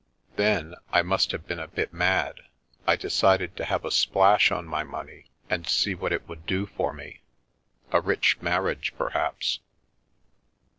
[0.35, 2.39] Then— I must have been a bit mad—
[2.87, 6.65] I decided to have a splash on my money and see what it would do
[6.65, 7.21] for me—
[7.91, 9.59] a rich marriage, perhaps.